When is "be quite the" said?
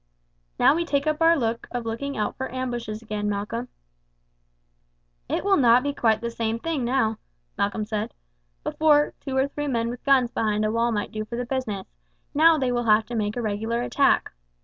5.83-6.31